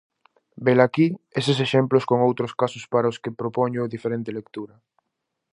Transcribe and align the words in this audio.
Velaquí 0.65 1.07
eses 1.39 1.57
exemplos 1.65 2.07
con 2.09 2.17
outros 2.27 2.51
casos 2.61 2.83
para 2.93 3.11
os 3.11 3.17
que 3.23 3.37
propoño 3.41 3.91
diferente 3.95 4.35
lectura. 4.39 4.75